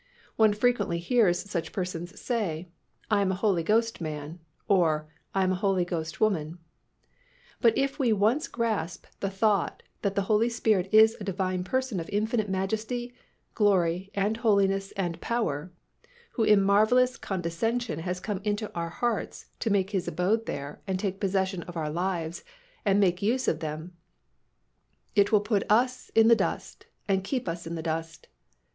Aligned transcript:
One 0.35 0.53
frequently 0.53 0.97
hears 0.97 1.47
such 1.47 1.71
persons 1.71 2.19
say, 2.19 2.69
"I 3.11 3.21
am 3.21 3.31
a 3.31 3.35
Holy 3.35 3.61
Ghost 3.61 4.01
man," 4.01 4.39
or 4.67 5.07
"I 5.35 5.43
am 5.43 5.51
a 5.51 5.61
Holy 5.61 5.85
Ghost 5.85 6.19
woman." 6.19 6.57
But 7.61 7.77
if 7.77 7.99
we 7.99 8.11
once 8.11 8.47
grasp 8.47 9.05
the 9.19 9.29
thought 9.29 9.83
that 10.01 10.15
the 10.15 10.23
Holy 10.23 10.49
Spirit 10.49 10.89
is 10.91 11.15
a 11.19 11.23
Divine 11.23 11.63
Person 11.63 11.99
of 11.99 12.09
infinite 12.09 12.49
majesty, 12.49 13.13
glory 13.53 14.09
and 14.15 14.37
holiness 14.37 14.91
and 14.93 15.21
power, 15.21 15.71
who 16.31 16.43
in 16.43 16.63
marvellous 16.63 17.15
condescension 17.15 17.99
has 17.99 18.19
come 18.19 18.41
into 18.43 18.73
our 18.73 18.89
hearts 18.89 19.51
to 19.59 19.69
make 19.69 19.91
His 19.91 20.07
abode 20.07 20.47
there 20.47 20.81
and 20.87 20.97
take 20.97 21.19
possession 21.21 21.61
of 21.65 21.77
our 21.77 21.91
lives 21.91 22.43
and 22.83 22.99
make 22.99 23.21
use 23.21 23.47
of 23.47 23.59
them, 23.59 23.93
it 25.13 25.31
will 25.31 25.41
put 25.41 25.61
us 25.69 26.09
in 26.15 26.27
the 26.27 26.35
dust 26.35 26.87
and 27.07 27.23
keep 27.23 27.47
us 27.47 27.67
in 27.67 27.75
the 27.75 27.83
dust. 27.83 28.27